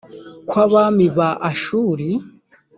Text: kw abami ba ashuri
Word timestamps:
kw 0.47 0.55
abami 0.65 1.07
ba 1.17 1.29
ashuri 1.51 2.07